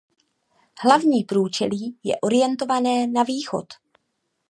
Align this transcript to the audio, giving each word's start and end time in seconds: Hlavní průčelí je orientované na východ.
Hlavní 0.79 1.23
průčelí 1.23 1.97
je 2.03 2.19
orientované 2.23 3.07
na 3.07 3.23
východ. 3.23 3.65